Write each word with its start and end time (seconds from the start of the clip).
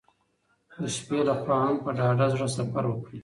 د 0.75 0.83
شپې 0.95 1.19
له 1.27 1.33
خوا 1.41 1.57
هم 1.67 1.75
په 1.83 1.89
ډاډه 1.97 2.25
زړه 2.33 2.47
سفر 2.57 2.83
وکړئ. 2.87 3.19